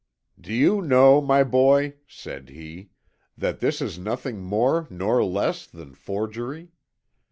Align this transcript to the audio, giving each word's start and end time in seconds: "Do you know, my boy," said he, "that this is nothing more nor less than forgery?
"Do 0.41 0.51
you 0.51 0.81
know, 0.81 1.21
my 1.21 1.43
boy," 1.43 1.97
said 2.07 2.49
he, 2.49 2.89
"that 3.37 3.59
this 3.59 3.83
is 3.83 3.99
nothing 3.99 4.41
more 4.41 4.87
nor 4.89 5.23
less 5.23 5.67
than 5.67 5.93
forgery? 5.93 6.71